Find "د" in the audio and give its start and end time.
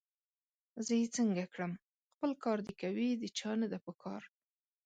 3.17-3.23